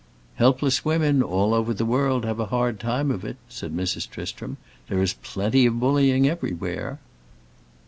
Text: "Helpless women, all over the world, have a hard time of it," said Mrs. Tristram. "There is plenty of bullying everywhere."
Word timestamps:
"Helpless 0.37 0.83
women, 0.83 1.21
all 1.21 1.53
over 1.53 1.75
the 1.75 1.85
world, 1.85 2.25
have 2.25 2.39
a 2.39 2.47
hard 2.47 2.79
time 2.79 3.11
of 3.11 3.23
it," 3.23 3.37
said 3.47 3.71
Mrs. 3.71 4.09
Tristram. 4.09 4.57
"There 4.89 5.03
is 5.03 5.13
plenty 5.13 5.67
of 5.67 5.79
bullying 5.79 6.27
everywhere." 6.27 6.97